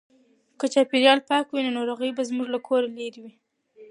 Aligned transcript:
که 0.59 0.65
چاپیریال 0.73 1.19
پاک 1.27 1.45
وي 1.49 1.61
نو 1.65 1.71
ناروغۍ 1.77 2.09
به 2.17 2.23
زموږ 2.29 2.47
له 2.53 2.59
کوره 2.67 2.87
لیري 2.97 3.19
وي. 3.23 3.33